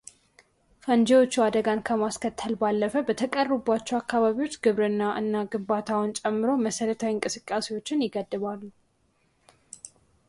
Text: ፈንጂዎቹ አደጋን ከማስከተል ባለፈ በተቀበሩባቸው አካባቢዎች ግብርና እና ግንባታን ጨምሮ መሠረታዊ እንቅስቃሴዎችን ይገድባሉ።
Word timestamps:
ፈንጂዎቹ 0.83 1.33
አደጋን 1.47 1.83
ከማስከተል 1.87 2.53
ባለፈ 2.61 2.93
በተቀበሩባቸው 3.09 3.97
አካባቢዎች 3.99 4.57
ግብርና 4.67 5.03
እና 5.21 5.43
ግንባታን 5.55 6.15
ጨምሮ 6.23 6.49
መሠረታዊ 6.65 7.13
እንቅስቃሴዎችን 7.17 8.05
ይገድባሉ። 8.07 8.61